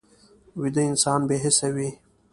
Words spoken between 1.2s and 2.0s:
بې حسه وي